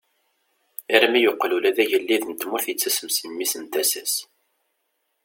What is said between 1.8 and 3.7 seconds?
agellid n tmurt yettasem si mmi n